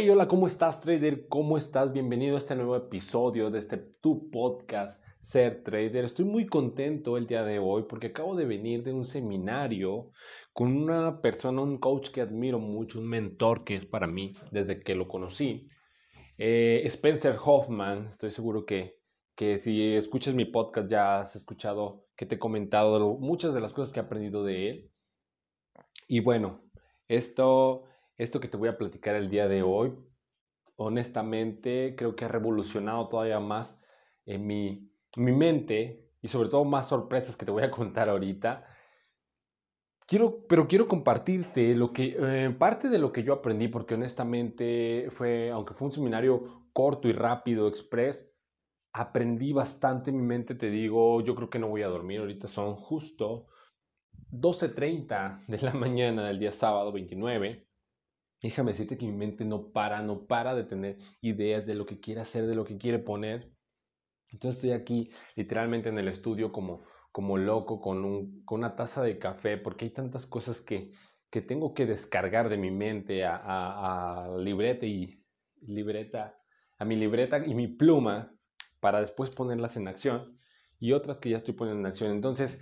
Hola, 0.00 0.28
¿cómo 0.28 0.46
estás, 0.46 0.80
trader? 0.80 1.26
¿Cómo 1.26 1.58
estás? 1.58 1.92
Bienvenido 1.92 2.36
a 2.36 2.38
este 2.38 2.54
nuevo 2.54 2.76
episodio 2.76 3.50
de 3.50 3.58
este 3.58 3.78
tu 3.78 4.30
podcast, 4.30 5.02
Ser 5.18 5.64
Trader. 5.64 6.04
Estoy 6.04 6.24
muy 6.24 6.46
contento 6.46 7.16
el 7.16 7.26
día 7.26 7.42
de 7.42 7.58
hoy 7.58 7.82
porque 7.88 8.06
acabo 8.06 8.36
de 8.36 8.46
venir 8.46 8.84
de 8.84 8.92
un 8.92 9.04
seminario 9.04 10.12
con 10.52 10.76
una 10.76 11.20
persona, 11.20 11.62
un 11.62 11.78
coach 11.78 12.10
que 12.10 12.20
admiro 12.20 12.60
mucho, 12.60 13.00
un 13.00 13.08
mentor 13.08 13.64
que 13.64 13.74
es 13.74 13.86
para 13.86 14.06
mí 14.06 14.34
desde 14.52 14.80
que 14.80 14.94
lo 14.94 15.08
conocí. 15.08 15.68
Eh, 16.38 16.82
Spencer 16.84 17.34
Hoffman, 17.44 18.06
estoy 18.06 18.30
seguro 18.30 18.64
que, 18.64 19.00
que 19.34 19.58
si 19.58 19.94
escuchas 19.94 20.32
mi 20.32 20.44
podcast 20.44 20.88
ya 20.88 21.18
has 21.18 21.34
escuchado 21.34 22.06
que 22.14 22.24
te 22.24 22.36
he 22.36 22.38
comentado 22.38 23.18
muchas 23.18 23.52
de 23.52 23.60
las 23.60 23.72
cosas 23.72 23.92
que 23.92 23.98
he 23.98 24.04
aprendido 24.04 24.44
de 24.44 24.70
él. 24.70 24.92
Y 26.06 26.20
bueno, 26.20 26.62
esto 27.08 27.87
esto 28.18 28.40
que 28.40 28.48
te 28.48 28.56
voy 28.56 28.68
a 28.68 28.76
platicar 28.76 29.14
el 29.14 29.30
día 29.30 29.48
de 29.48 29.62
hoy, 29.62 29.94
honestamente, 30.76 31.94
creo 31.96 32.14
que 32.14 32.24
ha 32.24 32.28
revolucionado 32.28 33.08
todavía 33.08 33.40
más 33.40 33.80
en 34.26 34.46
mi, 34.46 34.92
mi 35.16 35.32
mente 35.32 36.10
y 36.20 36.28
sobre 36.28 36.48
todo 36.48 36.64
más 36.64 36.88
sorpresas 36.88 37.36
que 37.36 37.46
te 37.46 37.52
voy 37.52 37.62
a 37.62 37.70
contar 37.70 38.08
ahorita. 38.08 38.66
Quiero, 40.06 40.46
pero 40.48 40.66
quiero 40.66 40.88
compartirte 40.88 41.74
lo 41.74 41.92
que, 41.92 42.16
eh, 42.18 42.50
parte 42.58 42.88
de 42.88 42.98
lo 42.98 43.12
que 43.12 43.22
yo 43.22 43.34
aprendí, 43.34 43.68
porque 43.68 43.94
honestamente 43.94 45.08
fue, 45.12 45.50
aunque 45.50 45.74
fue 45.74 45.86
un 45.86 45.92
seminario 45.92 46.66
corto 46.72 47.08
y 47.08 47.12
rápido, 47.12 47.68
express, 47.68 48.32
aprendí 48.92 49.52
bastante 49.52 50.10
en 50.10 50.16
mi 50.16 50.22
mente, 50.22 50.54
te 50.54 50.70
digo, 50.70 51.20
yo 51.20 51.34
creo 51.34 51.50
que 51.50 51.58
no 51.58 51.68
voy 51.68 51.82
a 51.82 51.88
dormir, 51.88 52.20
ahorita 52.20 52.48
son 52.48 52.74
justo 52.74 53.48
12.30 54.32 55.44
de 55.46 55.58
la 55.58 55.72
mañana 55.74 56.26
del 56.26 56.38
día 56.38 56.52
sábado 56.52 56.90
29 56.90 57.67
déjame 58.42 58.72
decirte 58.72 58.96
que 58.96 59.06
mi 59.06 59.12
mente 59.12 59.44
no 59.44 59.72
para, 59.72 60.02
no 60.02 60.26
para 60.26 60.54
de 60.54 60.64
tener 60.64 60.98
ideas 61.20 61.66
de 61.66 61.74
lo 61.74 61.86
que 61.86 62.00
quiere 62.00 62.20
hacer, 62.20 62.46
de 62.46 62.54
lo 62.54 62.64
que 62.64 62.76
quiere 62.78 62.98
poner. 62.98 63.52
Entonces 64.28 64.62
estoy 64.62 64.72
aquí 64.78 65.10
literalmente 65.36 65.88
en 65.88 65.98
el 65.98 66.08
estudio 66.08 66.52
como, 66.52 66.82
como 67.12 67.36
loco 67.38 67.80
con, 67.80 68.04
un, 68.04 68.44
con 68.44 68.60
una 68.60 68.76
taza 68.76 69.02
de 69.02 69.18
café 69.18 69.56
porque 69.56 69.86
hay 69.86 69.90
tantas 69.90 70.26
cosas 70.26 70.60
que, 70.60 70.92
que 71.30 71.40
tengo 71.40 71.74
que 71.74 71.86
descargar 71.86 72.48
de 72.48 72.58
mi 72.58 72.70
mente 72.70 73.24
a, 73.24 73.36
a, 73.36 74.38
libreta 74.38 74.86
y 74.86 75.24
libreta, 75.62 76.38
a 76.78 76.84
mi 76.84 76.96
libreta 76.96 77.44
y 77.44 77.54
mi 77.54 77.66
pluma 77.66 78.34
para 78.80 79.00
después 79.00 79.30
ponerlas 79.30 79.76
en 79.76 79.88
acción 79.88 80.38
y 80.78 80.92
otras 80.92 81.20
que 81.20 81.30
ya 81.30 81.36
estoy 81.36 81.54
poniendo 81.54 81.80
en 81.80 81.86
acción. 81.86 82.12
Entonces, 82.12 82.60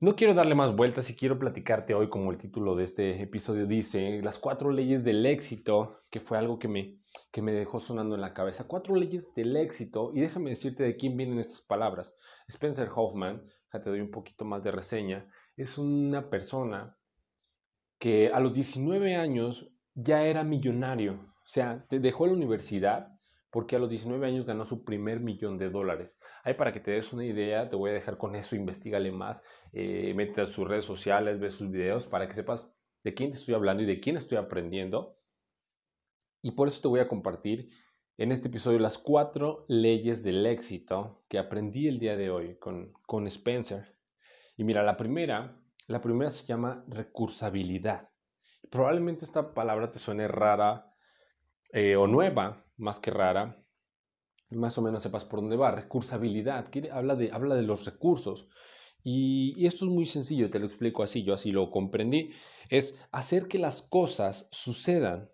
no 0.00 0.14
quiero 0.14 0.32
darle 0.32 0.54
más 0.54 0.76
vueltas 0.76 1.10
y 1.10 1.16
quiero 1.16 1.38
platicarte 1.38 1.92
hoy, 1.94 2.08
como 2.08 2.30
el 2.30 2.38
título 2.38 2.76
de 2.76 2.84
este 2.84 3.20
episodio 3.20 3.66
dice, 3.66 4.20
las 4.22 4.38
cuatro 4.38 4.70
leyes 4.70 5.02
del 5.02 5.26
éxito, 5.26 5.96
que 6.08 6.20
fue 6.20 6.38
algo 6.38 6.58
que 6.58 6.68
me, 6.68 7.00
que 7.32 7.42
me 7.42 7.52
dejó 7.52 7.80
sonando 7.80 8.14
en 8.14 8.20
la 8.20 8.32
cabeza. 8.32 8.68
Cuatro 8.68 8.94
leyes 8.94 9.34
del 9.34 9.56
éxito, 9.56 10.12
y 10.14 10.20
déjame 10.20 10.50
decirte 10.50 10.84
de 10.84 10.96
quién 10.96 11.16
vienen 11.16 11.40
estas 11.40 11.62
palabras. 11.62 12.14
Spencer 12.46 12.88
Hoffman, 12.94 13.42
ya 13.72 13.82
te 13.82 13.90
doy 13.90 14.00
un 14.00 14.12
poquito 14.12 14.44
más 14.44 14.62
de 14.62 14.70
reseña, 14.70 15.28
es 15.56 15.78
una 15.78 16.30
persona 16.30 16.96
que 17.98 18.30
a 18.32 18.38
los 18.38 18.52
19 18.52 19.16
años 19.16 19.68
ya 19.94 20.22
era 20.22 20.44
millonario. 20.44 21.14
O 21.44 21.48
sea, 21.48 21.84
dejó 21.90 22.26
la 22.26 22.34
universidad 22.34 23.17
porque 23.50 23.76
a 23.76 23.78
los 23.78 23.90
19 23.90 24.26
años 24.26 24.46
ganó 24.46 24.64
su 24.64 24.84
primer 24.84 25.20
millón 25.20 25.58
de 25.58 25.70
dólares. 25.70 26.18
Ahí 26.44 26.54
para 26.54 26.72
que 26.72 26.80
te 26.80 26.90
des 26.90 27.12
una 27.12 27.24
idea, 27.24 27.68
te 27.68 27.76
voy 27.76 27.90
a 27.90 27.94
dejar 27.94 28.18
con 28.18 28.34
eso, 28.34 28.56
investigale 28.56 29.10
más, 29.10 29.42
eh, 29.72 30.12
mete 30.14 30.40
a 30.42 30.46
sus 30.46 30.66
redes 30.66 30.84
sociales, 30.84 31.40
ve 31.40 31.50
sus 31.50 31.70
videos 31.70 32.06
para 32.06 32.28
que 32.28 32.34
sepas 32.34 32.72
de 33.04 33.14
quién 33.14 33.30
te 33.30 33.38
estoy 33.38 33.54
hablando 33.54 33.82
y 33.82 33.86
de 33.86 34.00
quién 34.00 34.16
estoy 34.16 34.38
aprendiendo. 34.38 35.18
Y 36.42 36.52
por 36.52 36.68
eso 36.68 36.82
te 36.82 36.88
voy 36.88 37.00
a 37.00 37.08
compartir 37.08 37.70
en 38.18 38.32
este 38.32 38.48
episodio 38.48 38.78
las 38.78 38.98
cuatro 38.98 39.64
leyes 39.68 40.24
del 40.24 40.44
éxito 40.44 41.22
que 41.28 41.38
aprendí 41.38 41.88
el 41.88 41.98
día 41.98 42.16
de 42.16 42.30
hoy 42.30 42.56
con, 42.56 42.92
con 43.06 43.26
Spencer. 43.26 43.96
Y 44.56 44.64
mira, 44.64 44.82
la 44.82 44.96
primera, 44.96 45.56
la 45.86 46.00
primera 46.00 46.30
se 46.30 46.44
llama 46.44 46.84
recursabilidad. 46.88 48.10
Probablemente 48.70 49.24
esta 49.24 49.54
palabra 49.54 49.90
te 49.90 49.98
suene 49.98 50.28
rara 50.28 50.87
eh, 51.72 51.96
o 51.96 52.06
nueva, 52.06 52.64
más 52.76 52.98
que 52.98 53.10
rara, 53.10 53.64
más 54.50 54.78
o 54.78 54.82
menos 54.82 55.02
sepas 55.02 55.24
por 55.24 55.40
dónde 55.40 55.56
va. 55.56 55.70
Recursabilidad, 55.70 56.70
habla, 56.92 57.14
de, 57.14 57.30
habla 57.32 57.54
de 57.54 57.62
los 57.62 57.84
recursos. 57.84 58.48
Y, 59.02 59.66
esto 59.66 59.84
es 59.84 59.90
muy 59.90 60.06
sencillo, 60.06 60.50
te 60.50 60.58
lo 60.58 60.66
explico 60.66 61.02
así, 61.02 61.22
yo 61.22 61.34
así 61.34 61.52
lo 61.52 61.70
comprendí. 61.70 62.32
Es 62.70 62.94
hacer 63.12 63.48
que 63.48 63.58
las 63.58 63.82
cosas 63.82 64.48
sucedan. 64.50 65.30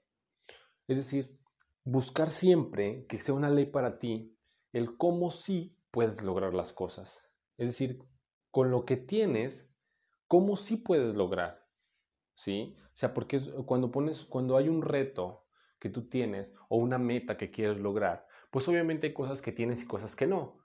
Es 0.86 0.96
decir, 0.96 1.38
buscar 1.84 2.28
siempre 2.28 3.06
que 3.06 3.18
sea 3.18 3.34
una 3.34 3.50
ley 3.50 3.66
para 3.66 3.98
ti 3.98 4.36
el 4.72 4.96
cómo 4.96 5.30
sí 5.30 5.76
puedes 5.90 6.22
lograr 6.22 6.54
las 6.54 6.72
cosas. 6.72 7.22
Es 7.56 7.68
decir, 7.68 8.00
con 8.50 8.70
lo 8.70 8.84
que 8.84 8.96
tienes, 8.96 9.68
cómo 10.26 10.56
sí 10.56 10.76
puedes 10.76 11.14
lograr. 11.14 11.64
¿Sí? 12.34 12.76
O 12.86 12.96
sea, 12.96 13.14
porque 13.14 13.40
cuando 13.64 13.92
pones, 13.92 14.24
cuando 14.24 14.56
hay 14.56 14.68
un 14.68 14.82
reto 14.82 15.43
que 15.84 15.90
tú 15.90 16.08
tienes 16.08 16.54
o 16.70 16.78
una 16.78 16.96
meta 16.96 17.36
que 17.36 17.50
quieres 17.50 17.78
lograr, 17.78 18.26
pues 18.50 18.66
obviamente 18.68 19.08
hay 19.08 19.12
cosas 19.12 19.42
que 19.42 19.52
tienes 19.52 19.82
y 19.82 19.86
cosas 19.86 20.16
que 20.16 20.26
no. 20.26 20.58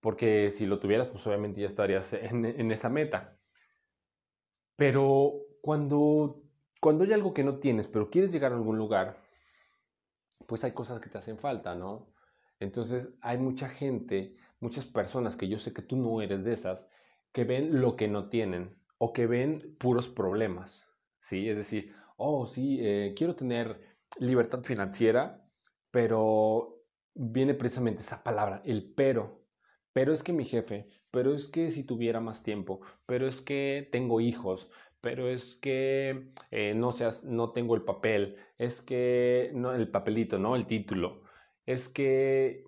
Porque 0.00 0.50
si 0.50 0.66
lo 0.66 0.80
tuvieras, 0.80 1.06
pues 1.06 1.24
obviamente 1.28 1.60
ya 1.60 1.68
estarías 1.68 2.12
en, 2.12 2.72
esa 2.72 2.88
meta. 2.90 3.38
Pero 4.74 5.34
cuando, 5.62 6.42
cuando 6.80 7.04
hay 7.04 7.12
algo 7.12 7.32
que 7.32 7.44
no 7.44 7.60
tienes, 7.60 7.86
pero 7.86 8.10
quieres 8.10 8.32
llegar 8.32 8.50
a 8.50 8.56
algún 8.56 8.76
lugar, 8.76 9.22
pues 10.48 10.64
hay 10.64 10.72
cosas 10.72 10.98
que 11.00 11.08
te 11.08 11.18
hacen 11.18 11.38
falta, 11.38 11.76
¿no? 11.76 12.12
Entonces 12.58 13.14
hay 13.20 13.38
mucha 13.38 13.68
gente, 13.68 14.36
muchas 14.58 14.86
personas 14.86 15.36
que 15.36 15.46
yo 15.46 15.60
sé 15.60 15.72
que 15.72 15.82
tú 15.82 15.96
no 15.96 16.20
eres 16.20 16.44
de 16.44 16.52
esas, 16.52 16.88
que 17.30 17.44
ven 17.44 17.80
lo 17.80 17.94
que 17.94 18.08
no 18.08 18.28
tienen 18.28 18.76
o 18.98 19.12
que 19.12 19.28
ven 19.28 19.76
puros 19.78 20.08
problemas, 20.08 20.82
¿sí? 21.20 21.48
Es 21.48 21.56
decir, 21.56 21.94
oh, 22.16 22.48
sí, 22.48 22.78
eh, 22.80 23.14
quiero 23.16 23.36
tener 23.36 23.93
libertad 24.18 24.62
financiera, 24.62 25.48
pero 25.90 26.82
viene 27.14 27.54
precisamente 27.54 28.02
esa 28.02 28.22
palabra, 28.22 28.62
el 28.64 28.92
pero. 28.94 29.44
Pero 29.92 30.12
es 30.12 30.22
que 30.22 30.32
mi 30.32 30.44
jefe, 30.44 30.88
pero 31.10 31.32
es 31.34 31.46
que 31.48 31.70
si 31.70 31.84
tuviera 31.84 32.20
más 32.20 32.42
tiempo, 32.42 32.80
pero 33.06 33.28
es 33.28 33.40
que 33.40 33.88
tengo 33.92 34.20
hijos, 34.20 34.68
pero 35.00 35.28
es 35.28 35.54
que 35.56 36.32
eh, 36.50 36.74
no 36.74 36.90
seas, 36.92 37.24
no 37.24 37.52
tengo 37.52 37.74
el 37.76 37.82
papel, 37.82 38.36
es 38.58 38.82
que 38.82 39.50
no 39.54 39.72
el 39.74 39.90
papelito, 39.90 40.38
no 40.38 40.56
el 40.56 40.66
título, 40.66 41.22
es 41.66 41.88
que 41.88 42.64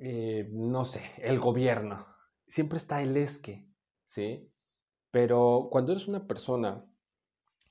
eh, 0.00 0.48
no 0.52 0.84
sé, 0.84 1.02
el 1.18 1.40
gobierno. 1.40 2.06
Siempre 2.46 2.78
está 2.78 3.02
el 3.02 3.16
es 3.16 3.38
que, 3.38 3.68
¿sí? 4.06 4.52
Pero 5.10 5.68
cuando 5.70 5.92
eres 5.92 6.08
una 6.08 6.26
persona 6.26 6.84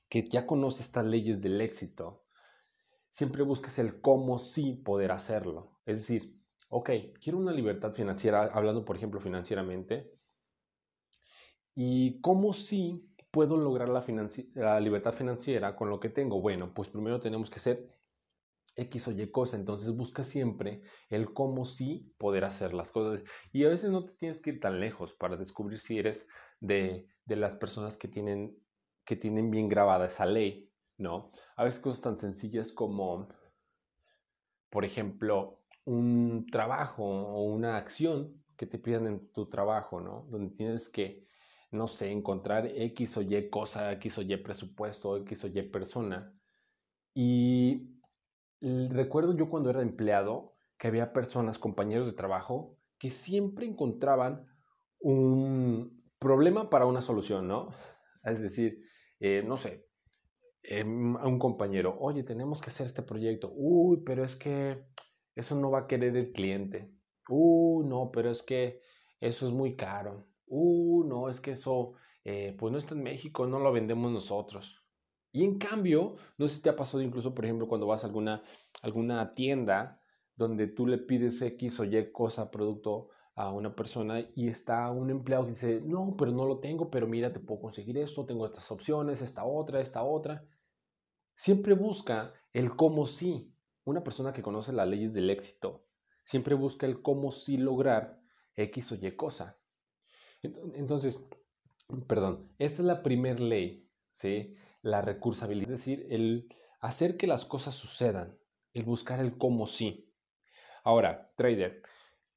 que 0.08 0.22
ya 0.24 0.46
conoce 0.46 0.82
estas 0.82 1.04
leyes 1.06 1.42
del 1.42 1.60
éxito, 1.60 2.24
siempre 3.18 3.42
busques 3.42 3.80
el 3.80 4.00
cómo 4.00 4.38
sí 4.38 4.74
poder 4.74 5.10
hacerlo. 5.10 5.80
Es 5.86 5.96
decir, 5.96 6.40
ok, 6.68 6.90
quiero 7.20 7.38
una 7.38 7.50
libertad 7.50 7.92
financiera, 7.92 8.44
hablando 8.44 8.84
por 8.84 8.94
ejemplo 8.94 9.20
financieramente, 9.20 10.12
y 11.74 12.20
cómo 12.20 12.52
sí 12.52 13.12
puedo 13.32 13.56
lograr 13.56 13.88
la, 13.88 14.78
libertad 14.78 15.12
financiera 15.12 15.74
con 15.74 15.90
lo 15.90 15.98
que 15.98 16.10
tengo. 16.10 16.40
Bueno, 16.40 16.72
pues 16.72 16.88
primero 16.88 17.18
tenemos 17.18 17.50
que 17.50 17.58
ser 17.58 17.90
X 18.76 19.08
o 19.08 19.10
Y 19.10 19.28
cosa, 19.32 19.56
entonces 19.56 19.96
busca 19.96 20.22
siempre 20.22 20.82
el 21.08 21.34
cómo 21.34 21.64
sí 21.64 22.14
poder 22.18 22.44
hacer 22.44 22.72
las 22.72 22.92
cosas. 22.92 23.24
Y 23.52 23.64
a 23.64 23.68
veces 23.68 23.90
no 23.90 24.04
te 24.04 24.12
tienes 24.12 24.40
que 24.40 24.50
ir 24.50 24.60
tan 24.60 24.78
lejos 24.78 25.12
para 25.12 25.36
descubrir 25.36 25.80
si 25.80 25.98
eres 25.98 26.28
de, 26.60 27.08
de 27.24 27.34
las 27.34 27.56
personas 27.56 27.96
que 27.96 28.06
tienen, 28.06 28.56
que 29.04 29.16
tienen 29.16 29.50
bien 29.50 29.68
grabada 29.68 30.06
esa 30.06 30.24
ley. 30.24 30.67
¿No? 30.98 31.30
A 31.56 31.64
veces 31.64 31.80
cosas 31.80 32.02
tan 32.02 32.18
sencillas 32.18 32.72
como, 32.72 33.28
por 34.70 34.84
ejemplo, 34.84 35.62
un 35.84 36.46
trabajo 36.50 37.04
o 37.04 37.44
una 37.44 37.76
acción 37.76 38.44
que 38.56 38.66
te 38.66 38.78
pidan 38.78 39.06
en 39.06 39.32
tu 39.32 39.48
trabajo, 39.48 40.00
¿no? 40.00 40.26
Donde 40.30 40.54
tienes 40.54 40.88
que, 40.88 41.26
no 41.70 41.86
sé, 41.86 42.10
encontrar 42.10 42.66
X 42.66 43.16
o 43.16 43.22
Y 43.22 43.48
cosa, 43.48 43.92
X 43.92 44.18
o 44.18 44.22
Y 44.22 44.36
presupuesto, 44.38 45.16
X 45.18 45.44
o 45.44 45.46
Y 45.46 45.62
persona. 45.62 46.34
Y 47.14 48.00
recuerdo 48.60 49.34
yo 49.36 49.48
cuando 49.48 49.70
era 49.70 49.80
empleado 49.80 50.56
que 50.76 50.88
había 50.88 51.12
personas, 51.12 51.58
compañeros 51.58 52.06
de 52.06 52.12
trabajo, 52.12 52.76
que 52.98 53.10
siempre 53.10 53.66
encontraban 53.66 54.46
un 55.00 56.04
problema 56.18 56.68
para 56.68 56.86
una 56.86 57.00
solución, 57.00 57.48
¿no? 57.48 57.68
Es 58.24 58.42
decir, 58.42 58.82
eh, 59.20 59.42
no 59.46 59.56
sé, 59.56 59.87
Em, 60.70 61.16
a 61.16 61.26
un 61.26 61.38
compañero, 61.38 61.96
oye, 61.98 62.22
tenemos 62.24 62.60
que 62.60 62.68
hacer 62.68 62.84
este 62.86 63.02
proyecto. 63.02 63.50
Uy, 63.54 64.02
pero 64.04 64.22
es 64.22 64.36
que 64.36 64.84
eso 65.34 65.54
no 65.56 65.70
va 65.70 65.80
a 65.80 65.86
querer 65.86 66.14
el 66.14 66.30
cliente. 66.32 66.92
Uy, 67.28 67.86
no, 67.86 68.10
pero 68.12 68.30
es 68.30 68.42
que 68.42 68.82
eso 69.18 69.46
es 69.46 69.52
muy 69.54 69.76
caro. 69.76 70.26
Uy, 70.46 71.06
no, 71.08 71.30
es 71.30 71.40
que 71.40 71.52
eso, 71.52 71.94
eh, 72.24 72.54
pues 72.58 72.70
no 72.70 72.78
está 72.78 72.94
en 72.94 73.02
México, 73.02 73.46
no 73.46 73.58
lo 73.60 73.72
vendemos 73.72 74.12
nosotros. 74.12 74.84
Y 75.32 75.42
en 75.44 75.58
cambio, 75.58 76.16
no 76.36 76.46
sé 76.48 76.56
si 76.56 76.62
te 76.62 76.68
ha 76.68 76.76
pasado 76.76 77.02
incluso, 77.02 77.34
por 77.34 77.46
ejemplo, 77.46 77.66
cuando 77.66 77.86
vas 77.86 78.04
a 78.04 78.06
alguna, 78.08 78.42
alguna 78.82 79.32
tienda 79.32 80.02
donde 80.36 80.66
tú 80.66 80.86
le 80.86 80.98
pides 80.98 81.40
X 81.40 81.80
o 81.80 81.84
Y 81.84 82.12
cosa, 82.12 82.50
producto 82.50 83.08
a 83.34 83.52
una 83.52 83.74
persona 83.74 84.20
y 84.34 84.48
está 84.48 84.90
un 84.90 85.10
empleado 85.10 85.46
que 85.46 85.52
dice, 85.52 85.80
no, 85.82 86.14
pero 86.18 86.30
no 86.32 86.44
lo 86.46 86.58
tengo, 86.60 86.90
pero 86.90 87.06
mira, 87.06 87.32
te 87.32 87.40
puedo 87.40 87.60
conseguir 87.62 87.96
esto, 87.96 88.26
tengo 88.26 88.44
estas 88.44 88.70
opciones, 88.70 89.22
esta 89.22 89.44
otra, 89.44 89.80
esta 89.80 90.02
otra. 90.02 90.44
Siempre 91.38 91.74
busca 91.74 92.34
el 92.52 92.74
cómo 92.74 93.06
sí. 93.06 93.54
Una 93.84 94.02
persona 94.02 94.32
que 94.32 94.42
conoce 94.42 94.72
las 94.72 94.88
leyes 94.88 95.14
del 95.14 95.30
éxito 95.30 95.86
siempre 96.24 96.56
busca 96.56 96.84
el 96.84 97.00
cómo 97.00 97.30
sí 97.30 97.56
lograr 97.56 98.20
X 98.56 98.90
o 98.90 98.96
Y 98.96 99.12
cosa. 99.14 99.56
Entonces, 100.42 101.28
perdón, 102.08 102.52
esta 102.58 102.82
es 102.82 102.86
la 102.86 103.04
primera 103.04 103.38
ley, 103.38 103.88
¿sí? 104.14 104.56
La 104.82 105.00
recursabilidad, 105.00 105.74
es 105.74 105.78
decir, 105.78 106.08
el 106.10 106.52
hacer 106.80 107.16
que 107.16 107.28
las 107.28 107.46
cosas 107.46 107.74
sucedan, 107.74 108.36
el 108.72 108.82
buscar 108.82 109.20
el 109.20 109.36
cómo 109.36 109.68
sí. 109.68 110.12
Ahora, 110.82 111.32
trader, 111.36 111.82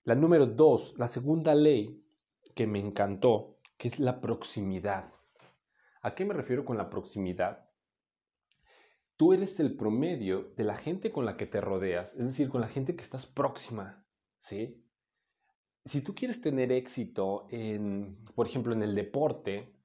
la 0.04 0.14
número 0.14 0.46
dos, 0.46 0.94
la 1.00 1.08
segunda 1.08 1.56
ley 1.56 2.06
que 2.54 2.68
me 2.68 2.80
encantó, 2.80 3.58
que 3.78 3.88
es 3.88 4.00
la 4.00 4.22
proximidad. 4.22 5.12
¿A 6.04 6.14
qué 6.14 6.24
me 6.24 6.36
refiero 6.36 6.64
con 6.64 6.78
la 6.78 6.88
proximidad? 6.92 7.71
Tú 9.22 9.34
eres 9.34 9.60
el 9.60 9.76
promedio 9.78 10.52
de 10.58 10.64
la 10.64 10.76
gente 10.76 11.12
con 11.12 11.26
la 11.26 11.38
que 11.38 11.46
te 11.46 11.62
rodeas, 11.62 12.16
es 12.16 12.26
decir, 12.26 12.50
con 12.50 12.60
la 12.60 12.68
gente 12.68 12.96
que 12.96 13.04
estás 13.04 13.28
próxima, 13.28 14.04
¿sí? 14.40 14.84
Si 15.86 16.02
tú 16.02 16.16
quieres 16.16 16.42
tener 16.42 16.72
éxito 16.72 17.46
en, 17.52 18.26
por 18.34 18.48
ejemplo, 18.48 18.74
en 18.74 18.82
el 18.82 18.96
deporte 18.96 19.76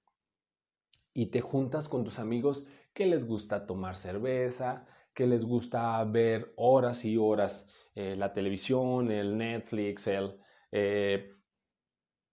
y 1.12 1.26
te 1.26 1.42
juntas 1.42 1.86
con 1.86 2.02
tus 2.02 2.18
amigos 2.18 2.64
que 2.94 3.04
les 3.04 3.26
gusta 3.26 3.66
tomar 3.66 3.96
cerveza, 3.96 4.86
que 5.12 5.26
les 5.26 5.44
gusta 5.44 6.02
ver 6.04 6.54
horas 6.56 7.04
y 7.04 7.18
horas 7.18 7.68
eh, 7.94 8.16
la 8.16 8.32
televisión, 8.32 9.10
el 9.10 9.36
Netflix, 9.36 10.06
el 10.06 10.40
eh, 10.72 11.34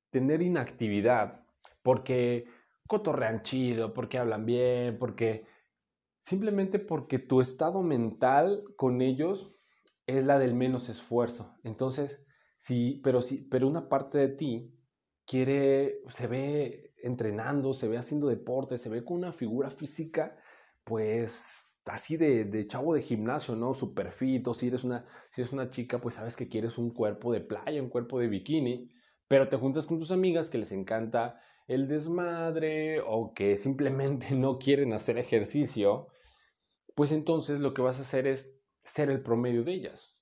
tener 0.10 0.42
inactividad, 0.42 1.46
porque 1.82 2.46
cotorrean 2.88 3.44
chido, 3.44 3.94
porque 3.94 4.20
hablan 4.20 4.46
bien, 4.46 4.98
porque 4.98 5.52
simplemente 6.24 6.80
porque 6.80 7.20
tu 7.20 7.42
estado 7.42 7.82
mental 7.84 8.64
con 8.76 9.02
ellos 9.02 9.56
es 10.06 10.26
la 10.26 10.40
del 10.40 10.54
menos 10.54 10.90
esfuerzo. 10.90 11.56
Entonces, 11.64 12.26
sí, 12.58 13.02
pero 13.04 13.22
sí, 13.22 13.48
pero 13.50 13.68
una 13.68 13.90
parte 13.90 14.18
de 14.18 14.30
ti 14.30 14.74
quiere, 15.26 16.02
se 16.10 16.28
ve 16.28 16.94
entrenando, 17.04 17.74
se 17.74 17.88
ve 17.88 17.98
haciendo 17.98 18.28
deporte, 18.28 18.78
se 18.78 18.90
ve 18.90 19.04
con 19.04 19.18
una 19.18 19.32
figura 19.32 19.70
física, 19.70 20.38
pues 20.84 21.64
así 21.86 22.18
de, 22.18 22.46
de, 22.46 22.66
chavo 22.68 22.94
de 22.94 23.02
gimnasio, 23.02 23.56
¿no? 23.56 23.74
Super 23.74 24.12
fit, 24.12 24.48
o 24.48 24.54
si 24.54 24.68
eres, 24.68 24.84
una, 24.84 25.06
si 25.32 25.42
eres 25.42 25.54
una 25.54 25.70
chica, 25.70 26.00
pues 26.00 26.16
sabes 26.16 26.36
que 26.36 26.48
quieres 26.48 26.78
un 26.78 26.92
cuerpo 26.92 27.32
de 27.34 27.42
playa, 27.42 27.82
un 27.82 27.90
cuerpo 27.90 28.20
de 28.20 28.28
bikini, 28.28 28.90
pero 29.28 29.50
te 29.50 29.58
juntas 29.58 29.86
con 29.86 30.00
tus 30.00 30.12
amigas 30.12 30.50
que 30.50 30.58
les 30.58 30.72
encanta 30.72 31.40
el 31.68 31.88
desmadre 31.88 33.02
o 33.02 33.34
que 33.34 33.58
simplemente 33.58 34.32
no 34.36 34.58
quieren 34.58 34.94
hacer 34.94 35.18
ejercicio, 35.18 36.08
pues 36.96 37.12
entonces 37.12 37.60
lo 37.60 37.74
que 37.74 37.82
vas 37.82 38.00
a 38.00 38.04
hacer 38.04 38.28
es 38.28 38.56
ser 38.84 39.10
el 39.10 39.22
promedio 39.22 39.64
de 39.64 39.74
ellas. 39.74 40.18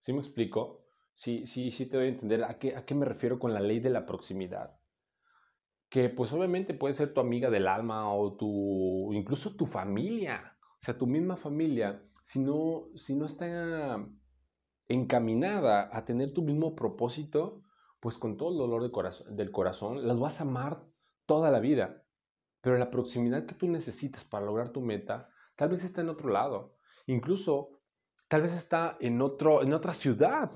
¿Sí 0.00 0.12
me 0.12 0.20
explico? 0.20 0.86
Sí, 1.14 1.46
sí, 1.46 1.70
sí 1.70 1.86
te 1.86 1.96
doy 1.96 2.06
a 2.06 2.10
entender 2.10 2.44
a 2.44 2.58
qué, 2.58 2.76
a 2.76 2.84
qué 2.84 2.94
me 2.94 3.04
refiero 3.04 3.38
con 3.38 3.52
la 3.52 3.60
ley 3.60 3.80
de 3.80 3.90
la 3.90 4.06
proximidad 4.06 4.78
que 5.88 6.10
pues 6.10 6.32
obviamente 6.32 6.74
puede 6.74 6.94
ser 6.94 7.14
tu 7.14 7.20
amiga 7.20 7.50
del 7.50 7.66
alma 7.66 8.12
o 8.12 8.36
tu 8.36 9.12
incluso 9.12 9.56
tu 9.56 9.66
familia. 9.66 10.56
O 10.80 10.84
sea, 10.84 10.98
tu 10.98 11.06
misma 11.06 11.36
familia, 11.36 12.04
si 12.22 12.40
no, 12.40 12.88
si 12.94 13.16
no 13.16 13.26
está 13.26 14.06
encaminada 14.86 15.90
a 15.92 16.04
tener 16.04 16.32
tu 16.32 16.42
mismo 16.42 16.74
propósito, 16.74 17.62
pues 18.00 18.16
con 18.16 18.36
todo 18.36 18.52
el 18.52 18.58
dolor 18.58 18.82
del 19.30 19.50
corazón, 19.50 20.06
las 20.06 20.18
vas 20.18 20.40
a 20.40 20.44
amar 20.44 20.86
toda 21.26 21.50
la 21.50 21.58
vida. 21.58 22.04
Pero 22.60 22.76
la 22.76 22.90
proximidad 22.90 23.46
que 23.46 23.54
tú 23.54 23.68
necesitas 23.68 24.24
para 24.24 24.46
lograr 24.46 24.70
tu 24.70 24.80
meta, 24.80 25.30
tal 25.58 25.70
vez 25.70 25.84
está 25.84 26.00
en 26.00 26.08
otro 26.08 26.30
lado. 26.30 26.78
Incluso, 27.06 27.80
tal 28.28 28.42
vez 28.42 28.54
está 28.54 28.96
en, 29.00 29.20
otro, 29.20 29.62
en 29.62 29.72
otra 29.74 29.92
ciudad, 29.92 30.50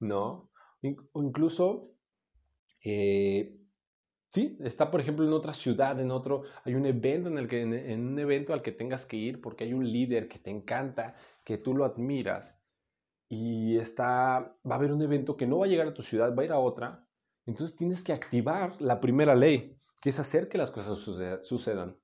¿no? 0.00 0.50
O 1.12 1.22
incluso 1.22 1.92
eh, 2.82 3.58
Sí, 4.30 4.58
está 4.60 4.90
por 4.90 5.00
ejemplo 5.00 5.24
en 5.26 5.32
otra 5.32 5.54
ciudad, 5.54 5.98
en 6.00 6.10
otro, 6.10 6.42
hay 6.64 6.74
un 6.74 6.84
evento 6.84 7.28
en 7.30 7.38
el 7.38 7.48
que, 7.48 7.62
en, 7.62 8.06
un 8.06 8.18
evento 8.18 8.52
al 8.52 8.60
que 8.60 8.72
tengas 8.72 9.06
que 9.06 9.16
ir 9.16 9.40
porque 9.40 9.64
hay 9.64 9.72
un 9.72 9.90
líder 9.90 10.28
que 10.28 10.38
te 10.38 10.50
encanta, 10.50 11.14
que 11.44 11.56
tú 11.56 11.74
lo 11.74 11.86
admiras 11.86 12.54
y 13.28 13.78
está, 13.78 14.54
va 14.68 14.74
a 14.74 14.78
haber 14.78 14.92
un 14.92 15.00
evento 15.00 15.36
que 15.36 15.46
no 15.46 15.58
va 15.58 15.66
a 15.66 15.68
llegar 15.68 15.88
a 15.88 15.94
tu 15.94 16.02
ciudad, 16.02 16.36
va 16.36 16.42
a 16.42 16.44
ir 16.44 16.52
a 16.52 16.58
otra, 16.58 17.06
entonces 17.46 17.76
tienes 17.78 18.04
que 18.04 18.12
activar 18.12 18.80
la 18.80 19.00
primera 19.00 19.34
ley, 19.34 19.78
que 20.00 20.10
es 20.10 20.18
hacer 20.20 20.48
que 20.48 20.58
las 20.58 20.70
cosas 20.70 20.98
sucedan. 20.98 21.96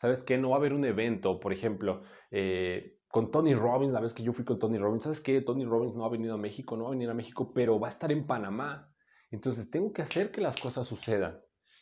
¿Sabes 0.00 0.22
qué? 0.22 0.38
No 0.38 0.50
va 0.50 0.56
a 0.56 0.58
haber 0.58 0.72
un 0.72 0.84
evento, 0.84 1.40
por 1.40 1.52
ejemplo, 1.52 2.02
eh, 2.30 2.98
con 3.08 3.30
Tony 3.30 3.54
Robbins, 3.54 3.92
la 3.92 4.00
vez 4.00 4.12
que 4.12 4.22
yo 4.22 4.32
fui 4.32 4.44
con 4.44 4.58
Tony 4.58 4.78
Robbins, 4.78 5.02
¿sabes 5.02 5.20
qué? 5.20 5.40
Tony 5.40 5.64
Robbins 5.64 5.94
no 5.94 6.04
ha 6.04 6.10
venido 6.10 6.34
a 6.34 6.38
México, 6.38 6.76
no 6.76 6.84
va 6.84 6.90
a 6.90 6.92
venir 6.92 7.10
a 7.10 7.14
México, 7.14 7.52
pero 7.52 7.80
va 7.80 7.88
a 7.88 7.90
estar 7.90 8.12
en 8.12 8.26
Panamá. 8.26 8.94
Entonces 9.30 9.70
tengo 9.70 9.92
que 9.92 10.02
hacer 10.02 10.30
que 10.30 10.40
las 10.40 10.56
cosas 10.56 10.86
sucedan. 10.86 11.40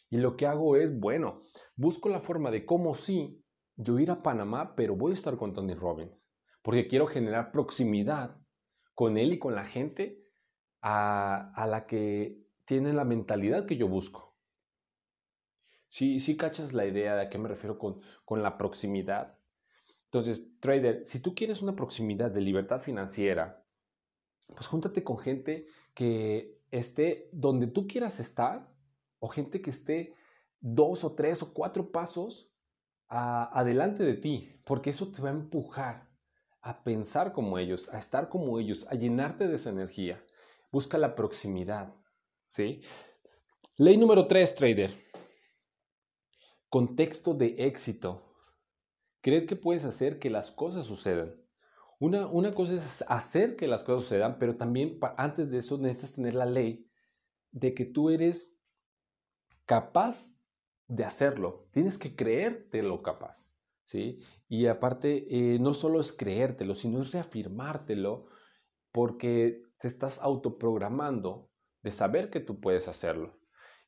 Y 0.08 0.18
lo 0.18 0.36
que 0.36 0.46
hago 0.46 0.76
es, 0.76 0.98
bueno, 0.98 1.40
busco 1.74 2.08
la 2.08 2.20
forma 2.20 2.50
de 2.50 2.64
cómo 2.64 2.94
sí 2.94 3.44
yo 3.76 3.98
ir 3.98 4.10
a 4.10 4.22
Panamá, 4.22 4.74
pero 4.76 4.96
voy 4.96 5.12
a 5.12 5.14
estar 5.14 5.36
con 5.36 5.52
Tony 5.52 5.74
Robbins, 5.74 6.22
porque 6.62 6.88
quiero 6.88 7.06
generar 7.06 7.52
proximidad 7.52 8.38
con 8.94 9.18
él 9.18 9.34
y 9.34 9.38
con 9.38 9.54
la 9.54 9.64
gente 9.64 10.24
a, 10.80 11.66
la 11.68 11.86
que 11.86 12.40
tiene 12.64 12.92
la 12.92 13.04
mentalidad 13.04 13.66
que 13.66 13.76
yo 13.76 13.88
busco. 13.88 14.35
Sí, 15.96 16.20
sí 16.20 16.36
cachas 16.36 16.74
la 16.74 16.84
idea 16.84 17.16
de 17.16 17.22
a 17.22 17.30
qué 17.30 17.38
me 17.38 17.48
refiero 17.48 17.78
con, 17.78 18.02
con 18.26 18.42
la 18.42 18.58
proximidad. 18.58 19.38
Entonces, 20.04 20.46
trader, 20.60 21.06
si 21.06 21.20
tú 21.20 21.34
quieres 21.34 21.62
una 21.62 21.74
proximidad 21.74 22.30
de 22.30 22.42
libertad 22.42 22.82
financiera, 22.82 23.64
pues 24.54 24.66
júntate 24.66 25.02
con 25.02 25.16
gente 25.16 25.68
que 25.94 26.60
esté 26.70 27.30
donde 27.32 27.68
tú 27.68 27.86
quieras 27.86 28.20
estar 28.20 28.70
o 29.20 29.28
gente 29.28 29.62
que 29.62 29.70
esté 29.70 30.14
dos 30.60 31.02
o 31.02 31.14
tres 31.14 31.42
o 31.42 31.54
cuatro 31.54 31.90
pasos 31.90 32.52
adelante 33.08 34.04
de 34.04 34.16
ti, 34.16 34.60
porque 34.66 34.90
eso 34.90 35.10
te 35.10 35.22
va 35.22 35.30
a 35.30 35.32
empujar 35.32 36.10
a 36.60 36.84
pensar 36.84 37.32
como 37.32 37.56
ellos, 37.56 37.88
a 37.88 37.98
estar 37.98 38.28
como 38.28 38.58
ellos, 38.58 38.86
a 38.90 38.96
llenarte 38.96 39.48
de 39.48 39.56
esa 39.56 39.70
energía. 39.70 40.22
Busca 40.70 40.98
la 40.98 41.16
proximidad, 41.16 41.94
¿sí? 42.50 42.82
Ley 43.78 43.96
número 43.96 44.26
tres, 44.26 44.54
trader. 44.54 45.05
Contexto 46.68 47.34
de 47.34 47.54
éxito. 47.58 48.22
Creer 49.20 49.46
que 49.46 49.56
puedes 49.56 49.84
hacer 49.84 50.18
que 50.18 50.30
las 50.30 50.50
cosas 50.50 50.86
sucedan. 50.86 51.34
Una, 51.98 52.26
una 52.26 52.54
cosa 52.54 52.74
es 52.74 53.04
hacer 53.08 53.56
que 53.56 53.68
las 53.68 53.82
cosas 53.82 54.04
sucedan, 54.04 54.38
pero 54.38 54.56
también 54.56 54.98
antes 55.16 55.50
de 55.50 55.58
eso 55.58 55.78
necesitas 55.78 56.14
tener 56.14 56.34
la 56.34 56.46
ley 56.46 56.86
de 57.52 57.74
que 57.74 57.84
tú 57.84 58.10
eres 58.10 58.60
capaz 59.64 60.36
de 60.88 61.04
hacerlo. 61.04 61.66
Tienes 61.70 61.98
que 61.98 62.14
creértelo 62.14 63.02
capaz. 63.02 63.48
¿sí? 63.86 64.20
Y 64.48 64.66
aparte, 64.66 65.26
eh, 65.30 65.58
no 65.58 65.72
solo 65.74 66.00
es 66.00 66.12
creértelo, 66.12 66.74
sino 66.74 67.02
es 67.02 67.12
reafirmártelo 67.12 68.26
porque 68.92 69.62
te 69.78 69.88
estás 69.88 70.20
autoprogramando 70.20 71.50
de 71.82 71.92
saber 71.92 72.30
que 72.30 72.40
tú 72.40 72.60
puedes 72.60 72.88
hacerlo. 72.88 73.38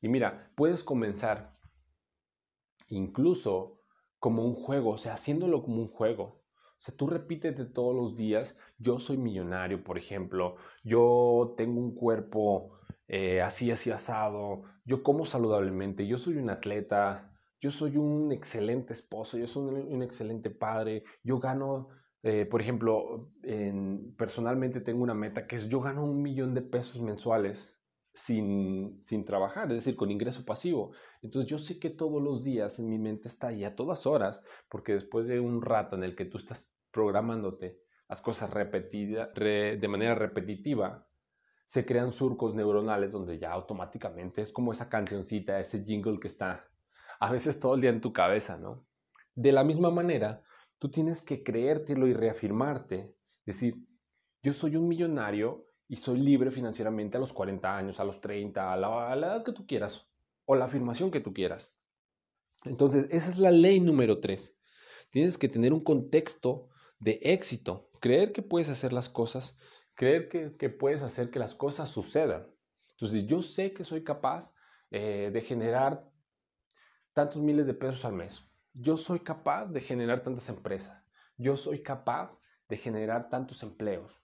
Y 0.01 0.09
mira, 0.09 0.51
puedes 0.55 0.83
comenzar 0.83 1.58
incluso 2.89 3.79
como 4.19 4.43
un 4.43 4.53
juego, 4.55 4.91
o 4.91 4.97
sea, 4.97 5.13
haciéndolo 5.13 5.63
como 5.63 5.81
un 5.81 5.87
juego. 5.87 6.23
O 6.79 6.81
sea, 6.81 6.95
tú 6.95 7.07
repítete 7.07 7.65
todos 7.65 7.95
los 7.95 8.15
días, 8.15 8.57
yo 8.77 8.99
soy 8.99 9.17
millonario, 9.17 9.83
por 9.83 9.97
ejemplo, 9.97 10.55
yo 10.83 11.53
tengo 11.57 11.79
un 11.79 11.93
cuerpo 11.93 12.79
eh, 13.07 13.41
así, 13.41 13.71
así 13.71 13.91
asado, 13.91 14.63
yo 14.85 15.03
como 15.03 15.25
saludablemente, 15.25 16.07
yo 16.07 16.17
soy 16.17 16.37
un 16.37 16.49
atleta, 16.49 17.33
yo 17.59 17.71
soy 17.71 17.97
un 17.97 18.31
excelente 18.31 18.93
esposo, 18.93 19.37
yo 19.37 19.47
soy 19.47 19.73
un, 19.73 20.03
excelente 20.03 20.49
padre, 20.49 21.03
yo 21.23 21.39
gano, 21.39 21.89
eh, 22.23 22.45
por 22.45 22.61
ejemplo, 22.61 23.29
personalmente 24.17 24.79
tengo 24.79 25.03
una 25.03 25.13
meta 25.13 25.47
que 25.47 25.57
es 25.57 25.67
yo 25.67 25.81
gano 25.81 26.05
un 26.05 26.21
millón 26.21 26.53
de 26.53 26.61
pesos 26.61 27.01
mensuales 27.01 27.78
sin, 28.19 29.01
sin 29.03 29.25
trabajar, 29.25 29.69
es 29.69 29.77
decir, 29.77 29.95
con 29.95 30.11
ingreso 30.11 30.45
pasivo. 30.45 30.91
Entonces 31.21 31.49
yo 31.49 31.57
sé 31.57 31.79
que 31.79 31.89
todos 31.89 32.21
los 32.21 32.43
días 32.43 32.79
en 32.79 32.89
mi 32.89 32.99
mente 32.99 33.27
está 33.27 33.47
ahí 33.47 33.63
a 33.63 33.75
todas 33.75 34.05
horas, 34.05 34.43
porque 34.67 34.93
después 34.93 35.27
de 35.27 35.39
un 35.39 35.61
rato 35.61 35.95
en 35.95 36.03
el 36.03 36.15
que 36.15 36.25
tú 36.25 36.37
estás 36.37 36.69
programándote 36.91 37.79
las 38.09 38.21
cosas 38.21 38.51
repetida, 38.51 39.27
de 39.27 39.87
manera 39.87 40.15
repetitiva, 40.15 41.07
se 41.65 41.85
crean 41.85 42.11
surcos 42.11 42.55
neuronales 42.55 43.13
donde 43.13 43.37
ya 43.37 43.51
automáticamente 43.51 44.41
es 44.41 44.51
como 44.51 44.71
esa 44.71 44.89
cancioncita, 44.89 45.59
ese 45.59 45.83
jingle 45.83 46.19
que 46.19 46.27
está 46.27 46.67
a 47.19 47.31
veces 47.31 47.59
todo 47.59 47.75
el 47.75 47.81
día 47.81 47.91
en 47.91 48.01
tu 48.01 48.11
cabeza, 48.11 48.57
¿no? 48.57 48.85
De 49.35 49.51
la 49.51 49.63
misma 49.63 49.91
manera, 49.91 50.41
tú 50.79 50.89
tienes 50.89 51.21
que 51.21 51.43
creértelo 51.43 52.07
y 52.07 52.13
reafirmarte. 52.13 53.13
Decir, 53.45 53.75
yo 54.41 54.53
soy 54.53 54.77
un 54.77 54.87
millonario 54.87 55.68
y 55.89 55.95
soy 55.95 56.19
libre 56.19 56.51
financieramente 56.51 57.17
a 57.17 57.19
los 57.19 57.33
40 57.33 57.75
años, 57.75 57.99
a 57.99 58.03
los 58.03 58.21
30, 58.21 58.71
a 58.71 58.77
la, 58.77 59.11
a 59.11 59.17
edad 59.17 59.43
que 59.43 59.51
tú 59.51 59.65
quieras 59.65 60.05
o 60.45 60.55
la 60.55 60.65
afirmación 60.65 61.09
que 61.09 61.19
tú 61.19 61.33
quieras. 61.33 61.73
Entonces, 62.63 63.07
esa 63.09 63.29
es 63.31 63.39
la 63.39 63.49
ley 63.49 63.79
número 63.79 64.19
3. 64.19 64.55
Tienes 65.09 65.37
que 65.39 65.49
tener 65.49 65.73
un 65.73 65.83
contexto 65.83 66.69
de 66.99 67.19
éxito, 67.23 67.89
creer 67.99 68.31
que 68.31 68.43
puedes 68.43 68.69
hacer 68.69 68.93
las 68.93 69.09
cosas, 69.09 69.57
creer 69.95 70.29
que, 70.29 70.69
puedes 70.69 71.01
hacer 71.01 71.31
que 71.31 71.39
las 71.39 71.55
cosas 71.55 71.89
sucedan. 71.89 72.47
Entonces, 72.91 73.25
yo 73.25 73.41
sé 73.41 73.73
que 73.73 73.83
soy 73.83 74.03
capaz 74.03 74.53
eh, 74.91 75.31
de 75.33 75.41
generar 75.41 76.07
tantos 77.13 77.41
miles 77.41 77.65
de 77.65 77.73
pesos 77.73 78.05
al 78.05 78.13
mes. 78.13 78.43
Yo 78.73 78.95
soy 78.95 79.21
capaz 79.21 79.71
de 79.71 79.81
generar 79.81 80.21
tantas 80.21 80.49
empresas. 80.49 81.03
Yo 81.37 81.55
soy 81.55 81.81
capaz 81.81 82.41
de 82.67 82.77
generar 82.77 83.29
tantos 83.29 83.63
empleos. 83.63 84.21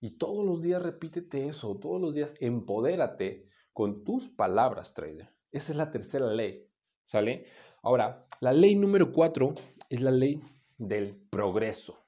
Y 0.00 0.12
todos 0.12 0.44
los 0.44 0.62
días 0.62 0.82
repítete 0.82 1.46
eso, 1.46 1.76
todos 1.76 2.00
los 2.00 2.14
días 2.14 2.34
empodérate 2.40 3.50
con 3.72 4.02
tus 4.02 4.28
palabras, 4.28 4.94
trader. 4.94 5.30
Esa 5.52 5.72
es 5.72 5.76
la 5.76 5.90
tercera 5.90 6.26
ley, 6.26 6.68
¿sale? 7.04 7.44
Ahora, 7.82 8.26
la 8.40 8.52
ley 8.52 8.76
número 8.76 9.12
cuatro 9.12 9.54
es 9.90 10.00
la 10.00 10.10
ley 10.10 10.42
del 10.78 11.14
progreso. 11.28 11.98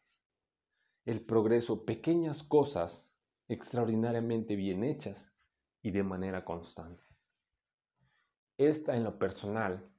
El 1.05 1.21
progreso, 1.21 1.85
pequeñas 1.85 2.43
cosas 2.43 3.13
extraordinariamente 3.49 4.57
bien 4.57 4.85
hechas 4.85 5.31
y 5.83 5.91
de 5.91 6.03
manera 6.03 6.45
constante. 6.45 7.05
Esta 8.57 8.97
en 8.97 9.05
lo 9.05 9.19
personal 9.19 9.93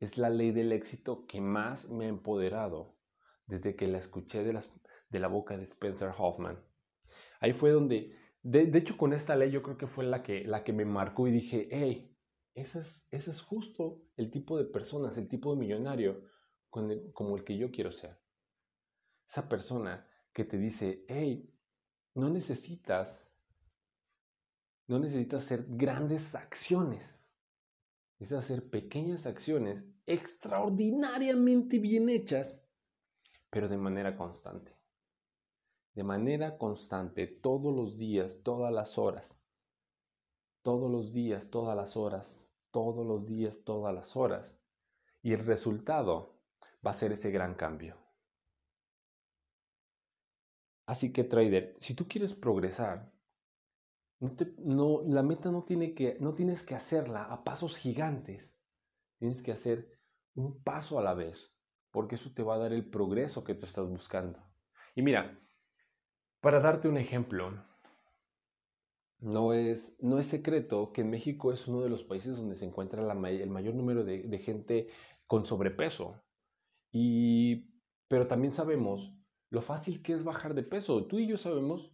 es 0.00 0.18
la 0.18 0.30
ley 0.30 0.50
del 0.50 0.72
éxito 0.72 1.26
que 1.26 1.40
más 1.40 1.88
me 1.90 2.06
ha 2.06 2.08
empoderado 2.08 2.96
desde 3.46 3.76
que 3.76 3.86
la 3.86 3.98
escuché 3.98 4.42
de, 4.42 4.52
de 5.14 5.20
la 5.20 5.28
boca 5.28 5.56
de 5.56 5.62
Spencer 5.62 6.12
Hoffman. 6.18 6.58
Ahí 7.38 7.52
fue 7.52 7.70
donde, 7.70 8.16
de, 8.42 8.76
hecho 8.76 8.96
con 8.96 9.12
esta 9.12 9.36
ley 9.36 9.52
yo 9.52 9.62
creo 9.62 9.78
que 9.78 9.86
fue 9.86 10.04
la 10.04 10.24
que, 10.24 10.44
la 10.44 10.64
que 10.64 10.72
me 10.72 10.84
marcó 10.84 11.28
y 11.28 11.30
dije, 11.30 11.68
hey, 11.70 12.18
ese 12.54 12.80
es, 12.80 13.06
ese 13.12 13.30
es 13.30 13.40
justo 13.40 14.02
el 14.16 14.32
tipo 14.32 14.58
de 14.58 14.64
personas, 14.64 15.16
el 15.16 15.28
tipo 15.28 15.54
de 15.54 15.60
millonario 15.60 16.28
como 16.68 17.36
el 17.36 17.44
que 17.44 17.56
yo 17.56 17.70
quiero 17.70 17.92
ser. 17.92 18.20
Esa 19.24 19.48
persona 19.48 20.04
que 20.32 20.44
te 20.44 20.58
dice, 20.58 21.04
hey, 21.06 21.48
no 22.14 22.28
necesitas, 22.28 23.24
no 24.88 24.98
necesitas 24.98 25.44
hacer 25.44 25.64
grandes 25.68 26.34
acciones. 26.34 27.16
Necesitas 28.18 28.44
hacer 28.44 28.68
pequeñas 28.68 29.26
acciones 29.26 29.84
extraordinariamente 30.06 31.78
bien 31.78 32.08
hechas, 32.08 32.68
pero 33.48 33.68
de 33.68 33.78
manera 33.78 34.16
constante. 34.16 34.73
De 35.94 36.02
manera 36.02 36.58
constante, 36.58 37.26
todos 37.26 37.74
los 37.74 37.96
días, 37.96 38.42
todas 38.42 38.72
las 38.72 38.98
horas. 38.98 39.40
Todos 40.62 40.90
los 40.90 41.12
días, 41.12 41.50
todas 41.50 41.76
las 41.76 41.96
horas. 41.96 42.44
Todos 42.72 43.06
los 43.06 43.28
días, 43.28 43.62
todas 43.64 43.94
las 43.94 44.16
horas. 44.16 44.56
Y 45.22 45.32
el 45.32 45.46
resultado 45.46 46.40
va 46.84 46.90
a 46.90 46.94
ser 46.94 47.12
ese 47.12 47.30
gran 47.30 47.54
cambio. 47.54 47.96
Así 50.86 51.12
que 51.12 51.24
trader, 51.24 51.76
si 51.78 51.94
tú 51.94 52.06
quieres 52.06 52.34
progresar, 52.34 53.10
no 54.58 55.02
la 55.06 55.22
meta 55.22 55.50
no, 55.50 55.64
tiene 55.64 55.94
que, 55.94 56.18
no 56.20 56.34
tienes 56.34 56.62
que 56.62 56.74
hacerla 56.74 57.24
a 57.24 57.44
pasos 57.44 57.76
gigantes, 57.76 58.58
tienes 59.18 59.42
que 59.42 59.52
hacer 59.52 59.98
un 60.34 60.62
paso 60.62 60.98
a 60.98 61.02
la 61.02 61.14
vez, 61.14 61.54
porque 61.90 62.16
eso 62.16 62.32
te 62.34 62.42
va 62.42 62.56
a 62.56 62.58
dar 62.58 62.72
el 62.72 62.88
progreso 62.88 63.44
que 63.44 63.54
tú 63.54 63.66
estás 63.66 63.88
buscando. 63.88 64.42
Y 64.94 65.02
mira, 65.02 65.38
para 66.44 66.60
darte 66.60 66.88
un 66.88 66.98
ejemplo, 66.98 67.54
no 69.18 69.54
es, 69.54 69.96
no 70.02 70.18
es 70.18 70.26
secreto 70.26 70.92
que 70.92 71.02
México 71.02 71.50
es 71.54 71.66
uno 71.66 71.80
de 71.80 71.88
los 71.88 72.04
países 72.04 72.36
donde 72.36 72.54
se 72.54 72.66
encuentra 72.66 73.00
el 73.00 73.48
mayor 73.48 73.74
número 73.74 74.04
de 74.04 74.38
gente 74.38 74.88
con 75.26 75.46
sobrepeso. 75.46 76.22
Y, 76.92 77.80
pero 78.08 78.26
también 78.26 78.52
sabemos 78.52 79.14
lo 79.48 79.62
fácil 79.62 80.02
que 80.02 80.12
es 80.12 80.22
bajar 80.22 80.52
de 80.52 80.64
peso. 80.64 81.06
Tú 81.06 81.18
y 81.18 81.26
yo 81.26 81.38
sabemos 81.38 81.90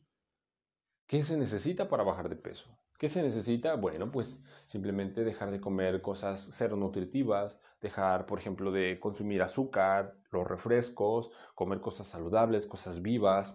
qué 1.06 1.22
se 1.22 1.36
necesita 1.36 1.88
para 1.88 2.02
bajar 2.02 2.28
de 2.28 2.34
peso. 2.34 2.76
¿Qué 2.98 3.08
se 3.08 3.22
necesita? 3.22 3.76
Bueno, 3.76 4.10
pues 4.10 4.42
simplemente 4.66 5.22
dejar 5.22 5.52
de 5.52 5.60
comer 5.60 6.02
cosas 6.02 6.48
cero 6.50 6.74
nutritivas, 6.74 7.56
dejar, 7.80 8.26
por 8.26 8.40
ejemplo, 8.40 8.72
de 8.72 8.98
consumir 8.98 9.42
azúcar, 9.42 10.18
los 10.32 10.44
refrescos, 10.44 11.30
comer 11.54 11.80
cosas 11.80 12.08
saludables, 12.08 12.66
cosas 12.66 13.00
vivas. 13.00 13.54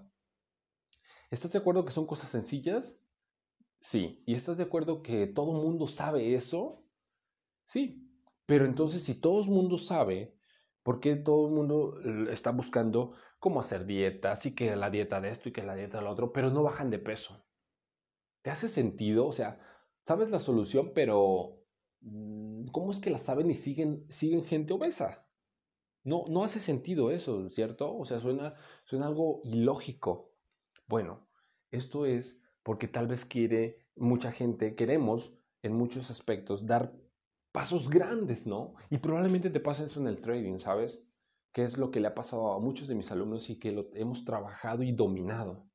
¿Estás 1.31 1.51
de 1.53 1.59
acuerdo 1.59 1.85
que 1.85 1.91
son 1.91 2.05
cosas 2.05 2.29
sencillas? 2.29 2.99
Sí. 3.79 4.23
¿Y 4.25 4.35
estás 4.35 4.57
de 4.57 4.63
acuerdo 4.63 5.01
que 5.01 5.27
todo 5.27 5.55
el 5.55 5.63
mundo 5.63 5.87
sabe 5.87 6.35
eso? 6.35 6.85
Sí. 7.65 8.11
Pero 8.45 8.65
entonces, 8.65 9.03
si 9.03 9.15
todo 9.19 9.41
el 9.41 9.49
mundo 9.49 9.77
sabe, 9.77 10.37
porque 10.83 11.15
todo 11.15 11.47
el 11.47 11.53
mundo 11.53 11.99
eh, 11.99 12.31
está 12.31 12.51
buscando 12.51 13.13
cómo 13.39 13.59
hacer 13.59 13.85
dietas 13.85 14.45
y 14.45 14.55
que 14.55 14.75
la 14.75 14.89
dieta 14.91 15.19
de 15.21 15.29
esto 15.29 15.49
y 15.49 15.53
que 15.53 15.63
la 15.63 15.75
dieta 15.75 15.97
de 15.97 16.03
lo 16.03 16.11
otro, 16.11 16.31
pero 16.31 16.51
no 16.51 16.63
bajan 16.63 16.89
de 16.91 16.99
peso. 16.99 17.45
¿Te 18.43 18.51
hace 18.51 18.69
sentido? 18.69 19.25
O 19.25 19.31
sea, 19.33 19.59
sabes 20.05 20.29
la 20.29 20.39
solución, 20.39 20.91
pero 20.93 21.65
mm, 22.01 22.67
¿cómo 22.67 22.91
es 22.91 22.99
que 22.99 23.09
la 23.09 23.17
saben 23.17 23.49
y 23.49 23.55
siguen, 23.55 24.05
siguen 24.09 24.43
gente 24.45 24.73
obesa? 24.73 25.27
No, 26.03 26.23
no 26.29 26.43
hace 26.43 26.59
sentido 26.59 27.09
eso, 27.11 27.49
¿cierto? 27.49 27.95
O 27.97 28.05
sea, 28.05 28.19
suena, 28.19 28.55
suena 28.85 29.07
algo 29.07 29.41
ilógico. 29.43 30.34
Bueno, 30.87 31.27
esto 31.71 32.05
es 32.05 32.37
porque 32.63 32.87
tal 32.87 33.07
vez 33.07 33.25
quiere 33.25 33.87
mucha 33.95 34.31
gente, 34.31 34.75
queremos 34.75 35.33
en 35.61 35.73
muchos 35.73 36.11
aspectos 36.11 36.65
dar 36.65 36.93
pasos 37.51 37.89
grandes, 37.89 38.45
¿no? 38.45 38.75
Y 38.89 38.97
probablemente 38.97 39.49
te 39.49 39.59
pasa 39.59 39.85
eso 39.85 39.99
en 39.99 40.07
el 40.07 40.19
trading, 40.19 40.59
¿sabes? 40.59 41.03
Que 41.53 41.63
es 41.63 41.77
lo 41.77 41.89
que 41.89 41.99
le 41.99 42.07
ha 42.07 42.15
pasado 42.15 42.53
a 42.53 42.59
muchos 42.59 42.87
de 42.87 42.95
mis 42.95 43.11
alumnos 43.11 43.49
y 43.49 43.57
que 43.57 43.71
lo 43.71 43.89
hemos 43.93 44.25
trabajado 44.25 44.83
y 44.83 44.91
dominado. 44.91 45.69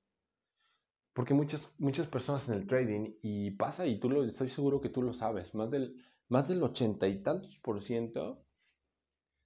Porque 1.13 1.35
muchas, 1.35 1.69
muchas 1.79 2.07
personas 2.07 2.49
en 2.49 2.55
el 2.57 2.67
trading, 2.67 3.15
y 3.23 3.51
pasa, 3.53 3.87
y 3.87 3.99
tú 3.99 4.11
lo, 4.11 4.25
estoy 4.25 4.49
seguro 4.49 4.81
que 4.81 4.91
tú 4.91 5.03
lo 5.03 5.13
sabes, 5.13 5.55
más 5.55 5.71
del, 5.71 5.97
más 6.29 6.49
del 6.49 6.63
ochenta 6.63 7.09
y 7.09 7.23
tantos 7.23 7.59
por 7.59 7.83
ciento 7.83 8.45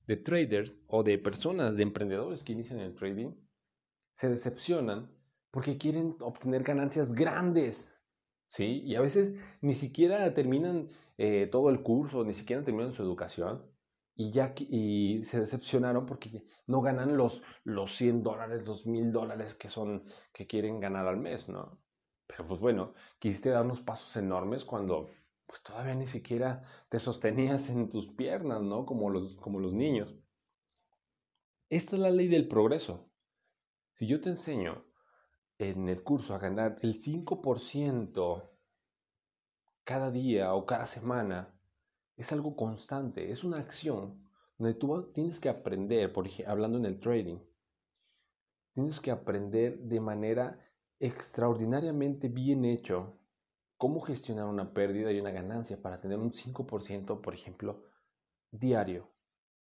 de 0.06 0.16
traders 0.16 0.82
o 0.88 1.02
de 1.02 1.18
personas, 1.18 1.76
de 1.76 1.84
emprendedores 1.84 2.42
que 2.42 2.52
inician 2.52 2.80
el 2.80 2.94
trading, 2.94 3.32
se 4.12 4.28
decepcionan 4.28 5.10
porque 5.54 5.78
quieren 5.78 6.16
obtener 6.18 6.64
ganancias 6.64 7.12
grandes, 7.12 7.96
¿sí? 8.48 8.82
Y 8.84 8.96
a 8.96 9.00
veces 9.00 9.34
ni 9.60 9.74
siquiera 9.74 10.34
terminan 10.34 10.90
eh, 11.16 11.46
todo 11.46 11.70
el 11.70 11.80
curso, 11.80 12.24
ni 12.24 12.32
siquiera 12.32 12.64
terminan 12.64 12.92
su 12.92 13.04
educación 13.04 13.64
y 14.16 14.32
ya 14.32 14.52
y 14.58 15.22
se 15.22 15.38
decepcionaron 15.38 16.06
porque 16.06 16.44
no 16.66 16.80
ganan 16.80 17.16
los, 17.16 17.44
los 17.62 17.94
100 17.94 18.24
dólares, 18.24 18.66
los 18.66 18.84
1000 18.84 19.12
dólares 19.12 19.54
que 19.54 19.68
son, 19.68 20.02
que 20.32 20.48
quieren 20.48 20.80
ganar 20.80 21.06
al 21.06 21.18
mes, 21.18 21.48
¿no? 21.48 21.80
Pero 22.26 22.48
pues 22.48 22.58
bueno, 22.58 22.94
quisiste 23.20 23.50
dar 23.50 23.64
unos 23.64 23.80
pasos 23.80 24.16
enormes 24.16 24.64
cuando 24.64 25.08
pues 25.46 25.62
todavía 25.62 25.94
ni 25.94 26.08
siquiera 26.08 26.64
te 26.88 26.98
sostenías 26.98 27.68
en 27.68 27.88
tus 27.88 28.08
piernas, 28.08 28.60
¿no? 28.60 28.84
Como 28.84 29.08
los, 29.08 29.36
como 29.36 29.60
los 29.60 29.72
niños. 29.72 30.16
Esta 31.68 31.94
es 31.94 32.02
la 32.02 32.10
ley 32.10 32.26
del 32.26 32.48
progreso. 32.48 33.08
Si 33.92 34.08
yo 34.08 34.20
te 34.20 34.30
enseño 34.30 34.84
en 35.58 35.88
el 35.88 36.02
curso 36.02 36.34
a 36.34 36.38
ganar 36.38 36.76
el 36.82 36.98
5% 36.98 38.50
cada 39.84 40.10
día 40.10 40.54
o 40.54 40.66
cada 40.66 40.86
semana, 40.86 41.54
es 42.16 42.32
algo 42.32 42.56
constante, 42.56 43.30
es 43.30 43.44
una 43.44 43.58
acción 43.58 44.28
donde 44.58 44.74
tú 44.74 45.12
tienes 45.12 45.40
que 45.40 45.48
aprender, 45.48 46.12
por 46.12 46.26
ejemplo, 46.26 46.52
hablando 46.52 46.78
en 46.78 46.86
el 46.86 47.00
trading, 47.00 47.38
tienes 48.72 49.00
que 49.00 49.10
aprender 49.10 49.78
de 49.78 50.00
manera 50.00 50.58
extraordinariamente 50.98 52.28
bien 52.28 52.64
hecho 52.64 53.18
cómo 53.76 54.00
gestionar 54.00 54.46
una 54.46 54.72
pérdida 54.72 55.12
y 55.12 55.20
una 55.20 55.30
ganancia 55.30 55.80
para 55.80 56.00
tener 56.00 56.18
un 56.18 56.32
5%, 56.32 57.20
por 57.20 57.34
ejemplo, 57.34 57.84
diario, 58.50 59.10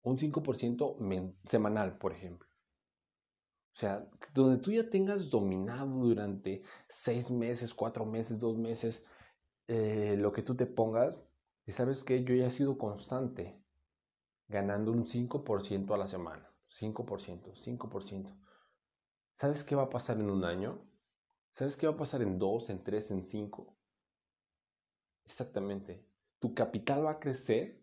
un 0.02 0.18
5% 0.18 1.36
semanal, 1.44 1.98
por 1.98 2.12
ejemplo. 2.12 2.47
O 3.74 3.78
sea, 3.78 4.08
donde 4.34 4.58
tú 4.58 4.72
ya 4.72 4.90
tengas 4.90 5.30
dominado 5.30 5.86
durante 5.86 6.62
seis 6.88 7.30
meses, 7.30 7.74
cuatro 7.74 8.04
meses, 8.04 8.38
dos 8.38 8.58
meses, 8.58 9.04
eh, 9.68 10.16
lo 10.18 10.32
que 10.32 10.42
tú 10.42 10.56
te 10.56 10.66
pongas, 10.66 11.24
y 11.66 11.72
sabes 11.72 12.02
que 12.02 12.24
yo 12.24 12.34
ya 12.34 12.46
he 12.46 12.50
sido 12.50 12.76
constante, 12.78 13.62
ganando 14.48 14.92
un 14.92 15.06
5% 15.06 15.94
a 15.94 15.98
la 15.98 16.06
semana. 16.06 16.50
5%, 16.68 17.54
5%. 17.54 18.36
¿Sabes 19.34 19.64
qué 19.64 19.76
va 19.76 19.84
a 19.84 19.90
pasar 19.90 20.18
en 20.18 20.30
un 20.30 20.44
año? 20.44 20.80
¿Sabes 21.54 21.76
qué 21.76 21.86
va 21.86 21.94
a 21.94 21.96
pasar 21.96 22.22
en 22.22 22.38
dos, 22.38 22.70
en 22.70 22.82
tres, 22.82 23.10
en 23.10 23.24
cinco? 23.26 23.76
Exactamente. 25.24 26.04
Tu 26.40 26.54
capital 26.54 27.04
va 27.06 27.12
a 27.12 27.20
crecer 27.20 27.78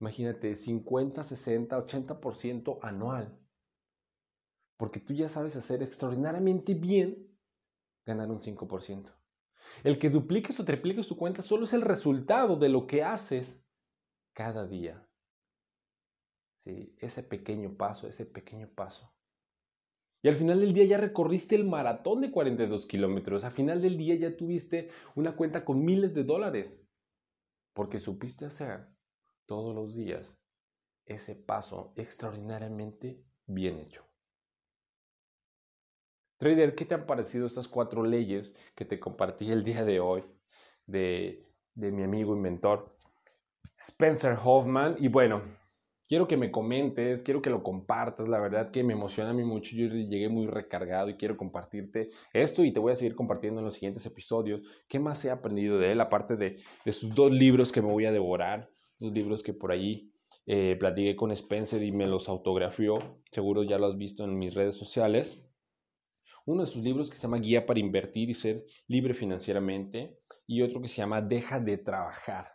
Imagínate, 0.00 0.54
50, 0.56 1.24
60, 1.24 1.78
80% 1.78 2.78
anual. 2.82 3.38
Porque 4.76 5.00
tú 5.00 5.14
ya 5.14 5.28
sabes 5.28 5.56
hacer 5.56 5.82
extraordinariamente 5.82 6.74
bien 6.74 7.28
ganar 8.04 8.30
un 8.30 8.40
5%. 8.40 9.14
El 9.82 9.98
que 9.98 10.10
dupliques 10.10 10.58
o 10.60 10.64
tripliques 10.64 11.08
tu 11.08 11.16
cuenta 11.16 11.42
solo 11.42 11.64
es 11.64 11.72
el 11.72 11.82
resultado 11.82 12.56
de 12.56 12.68
lo 12.68 12.86
que 12.86 13.02
haces 13.02 13.64
cada 14.32 14.66
día. 14.66 15.08
¿Sí? 16.58 16.94
Ese 16.98 17.22
pequeño 17.22 17.76
paso, 17.76 18.06
ese 18.06 18.26
pequeño 18.26 18.68
paso. 18.68 19.12
Y 20.22 20.28
al 20.28 20.34
final 20.36 20.60
del 20.60 20.72
día 20.72 20.84
ya 20.86 20.96
recorriste 20.96 21.54
el 21.54 21.64
maratón 21.64 22.22
de 22.22 22.30
42 22.30 22.86
kilómetros. 22.86 23.44
Al 23.44 23.52
final 23.52 23.82
del 23.82 23.98
día 23.98 24.14
ya 24.14 24.36
tuviste 24.36 24.90
una 25.14 25.36
cuenta 25.36 25.64
con 25.66 25.84
miles 25.84 26.14
de 26.14 26.24
dólares. 26.24 26.82
Porque 27.74 27.98
supiste 27.98 28.46
hacer 28.46 28.86
todos 29.44 29.74
los 29.74 29.94
días 29.94 30.38
ese 31.04 31.34
paso 31.34 31.92
extraordinariamente 31.96 33.22
bien 33.46 33.78
hecho. 33.78 34.13
Trader, 36.44 36.74
¿qué 36.74 36.84
te 36.84 36.94
han 36.94 37.06
parecido 37.06 37.46
estas 37.46 37.68
cuatro 37.68 38.04
leyes 38.04 38.54
que 38.74 38.84
te 38.84 39.00
compartí 39.00 39.50
el 39.50 39.64
día 39.64 39.82
de 39.82 39.98
hoy 39.98 40.24
de, 40.84 41.42
de 41.74 41.90
mi 41.90 42.02
amigo 42.02 42.36
inventor 42.36 42.94
Spencer 43.78 44.36
Hoffman? 44.44 44.96
Y 44.98 45.08
bueno, 45.08 45.40
quiero 46.06 46.28
que 46.28 46.36
me 46.36 46.50
comentes, 46.50 47.22
quiero 47.22 47.40
que 47.40 47.48
lo 47.48 47.62
compartas, 47.62 48.28
la 48.28 48.38
verdad 48.40 48.70
que 48.70 48.84
me 48.84 48.92
emociona 48.92 49.30
a 49.30 49.32
mí 49.32 49.42
mucho, 49.42 49.74
yo 49.74 49.86
llegué 49.86 50.28
muy 50.28 50.46
recargado 50.46 51.08
y 51.08 51.14
quiero 51.14 51.38
compartirte 51.38 52.10
esto 52.34 52.62
y 52.62 52.74
te 52.74 52.78
voy 52.78 52.92
a 52.92 52.96
seguir 52.96 53.14
compartiendo 53.14 53.60
en 53.60 53.64
los 53.64 53.72
siguientes 53.72 54.04
episodios 54.04 54.60
qué 54.86 54.98
más 55.00 55.24
he 55.24 55.30
aprendido 55.30 55.78
de 55.78 55.92
él, 55.92 56.00
aparte 56.02 56.36
de, 56.36 56.58
de 56.84 56.92
sus 56.92 57.14
dos 57.14 57.32
libros 57.32 57.72
que 57.72 57.80
me 57.80 57.90
voy 57.90 58.04
a 58.04 58.12
devorar, 58.12 58.68
dos 58.98 59.14
libros 59.14 59.42
que 59.42 59.54
por 59.54 59.72
allí 59.72 60.12
eh, 60.44 60.76
platiqué 60.78 61.16
con 61.16 61.30
Spencer 61.30 61.82
y 61.82 61.90
me 61.90 62.06
los 62.06 62.28
autografió, 62.28 62.98
seguro 63.30 63.62
ya 63.62 63.78
lo 63.78 63.86
has 63.86 63.96
visto 63.96 64.24
en 64.24 64.38
mis 64.38 64.52
redes 64.52 64.74
sociales. 64.74 65.40
Uno 66.46 66.62
de 66.62 66.66
sus 66.68 66.82
libros 66.82 67.08
que 67.08 67.16
se 67.16 67.22
llama 67.22 67.38
Guía 67.38 67.64
para 67.64 67.80
invertir 67.80 68.28
y 68.28 68.34
ser 68.34 68.66
libre 68.86 69.14
financieramente 69.14 70.20
y 70.46 70.60
otro 70.60 70.82
que 70.82 70.88
se 70.88 70.98
llama 70.98 71.22
Deja 71.22 71.58
de 71.58 71.78
trabajar. 71.78 72.52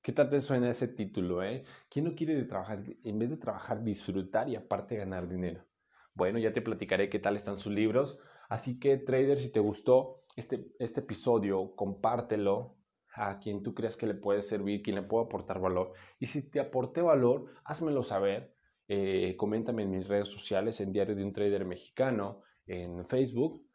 ¿Qué 0.00 0.12
tal 0.12 0.30
te 0.30 0.40
suena 0.40 0.70
ese 0.70 0.86
título? 0.86 1.42
Eh? 1.42 1.64
¿Quién 1.88 2.04
no 2.04 2.14
quiere 2.14 2.36
de 2.36 2.44
trabajar? 2.44 2.84
En 3.02 3.18
vez 3.18 3.30
de 3.30 3.36
trabajar, 3.36 3.82
disfrutar 3.82 4.48
y 4.48 4.54
aparte 4.54 4.96
ganar 4.96 5.28
dinero. 5.28 5.66
Bueno, 6.14 6.38
ya 6.38 6.52
te 6.52 6.62
platicaré 6.62 7.08
qué 7.10 7.18
tal 7.18 7.36
están 7.36 7.58
sus 7.58 7.72
libros. 7.72 8.20
Así 8.48 8.78
que, 8.78 8.98
trader, 8.98 9.38
si 9.38 9.50
te 9.50 9.58
gustó 9.58 10.22
este, 10.36 10.68
este 10.78 11.00
episodio, 11.00 11.74
compártelo 11.74 12.76
a 13.14 13.40
quien 13.40 13.64
tú 13.64 13.74
creas 13.74 13.96
que 13.96 14.06
le 14.06 14.14
puede 14.14 14.42
servir, 14.42 14.80
quien 14.80 14.94
le 14.94 15.02
puede 15.02 15.24
aportar 15.24 15.58
valor. 15.58 15.92
Y 16.20 16.28
si 16.28 16.48
te 16.48 16.60
aporté 16.60 17.02
valor, 17.02 17.46
házmelo 17.64 18.04
saber. 18.04 18.54
Eh, 18.86 19.34
coméntame 19.36 19.82
en 19.82 19.90
mis 19.90 20.06
redes 20.06 20.28
sociales, 20.28 20.80
en 20.80 20.92
Diario 20.92 21.16
de 21.16 21.24
un 21.24 21.32
Trader 21.32 21.64
Mexicano, 21.64 22.43
en 22.66 23.06
Facebook 23.06 23.66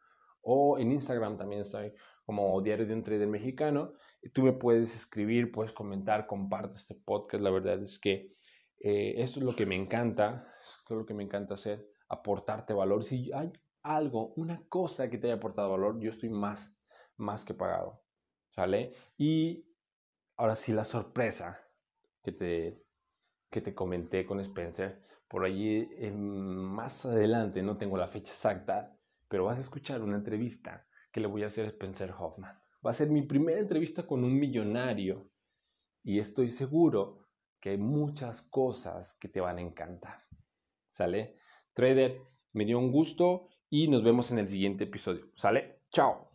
o 0.42 0.78
en 0.78 0.92
Instagram 0.92 1.36
también 1.36 1.62
estoy 1.62 1.92
como 2.24 2.60
Diario 2.60 2.86
de 2.86 2.94
un 2.94 3.02
Trader 3.02 3.26
Mexicano. 3.26 3.94
Tú 4.32 4.42
me 4.42 4.52
puedes 4.52 4.94
escribir, 4.94 5.50
puedes 5.50 5.72
comentar, 5.72 6.26
comparte 6.26 6.78
este 6.78 6.94
podcast. 6.94 7.42
La 7.42 7.50
verdad 7.50 7.82
es 7.82 7.98
que 7.98 8.36
eh, 8.78 9.14
esto 9.16 9.40
es 9.40 9.46
lo 9.46 9.56
que 9.56 9.66
me 9.66 9.74
encanta, 9.74 10.46
esto 10.62 10.94
es 10.94 10.98
lo 11.00 11.06
que 11.06 11.14
me 11.14 11.24
encanta 11.24 11.54
hacer, 11.54 11.90
aportarte 12.08 12.72
valor. 12.72 13.02
Si 13.02 13.32
hay 13.32 13.52
algo, 13.82 14.32
una 14.36 14.62
cosa 14.68 15.10
que 15.10 15.18
te 15.18 15.26
haya 15.26 15.36
aportado 15.36 15.70
valor, 15.70 15.98
yo 16.00 16.10
estoy 16.10 16.28
más, 16.30 16.72
más 17.16 17.44
que 17.44 17.54
pagado. 17.54 18.02
¿Sale? 18.50 18.94
Y 19.16 19.66
ahora 20.36 20.56
sí 20.56 20.72
la 20.72 20.84
sorpresa 20.84 21.60
que 22.22 22.32
te, 22.32 22.84
que 23.50 23.60
te 23.60 23.74
comenté 23.74 24.24
con 24.24 24.40
Spencer, 24.40 25.02
por 25.30 25.44
allí 25.44 25.88
más 26.12 27.06
adelante, 27.06 27.62
no 27.62 27.78
tengo 27.78 27.96
la 27.96 28.08
fecha 28.08 28.32
exacta, 28.32 28.98
pero 29.28 29.44
vas 29.44 29.58
a 29.58 29.60
escuchar 29.60 30.02
una 30.02 30.16
entrevista 30.16 30.88
que 31.12 31.20
le 31.20 31.28
voy 31.28 31.44
a 31.44 31.46
hacer 31.46 31.66
a 31.66 31.68
Spencer 31.68 32.12
Hoffman. 32.18 32.58
Va 32.84 32.90
a 32.90 32.94
ser 32.94 33.10
mi 33.10 33.22
primera 33.22 33.60
entrevista 33.60 34.04
con 34.08 34.24
un 34.24 34.36
millonario 34.36 35.30
y 36.02 36.18
estoy 36.18 36.50
seguro 36.50 37.28
que 37.60 37.70
hay 37.70 37.78
muchas 37.78 38.42
cosas 38.42 39.14
que 39.14 39.28
te 39.28 39.40
van 39.40 39.58
a 39.58 39.60
encantar. 39.60 40.24
¿Sale? 40.88 41.36
Trader, 41.74 42.20
me 42.52 42.64
dio 42.64 42.80
un 42.80 42.90
gusto 42.90 43.50
y 43.68 43.86
nos 43.86 44.02
vemos 44.02 44.32
en 44.32 44.40
el 44.40 44.48
siguiente 44.48 44.84
episodio. 44.84 45.30
¿Sale? 45.36 45.82
Chao. 45.92 46.29